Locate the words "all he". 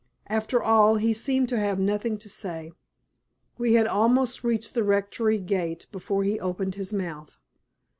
0.63-1.13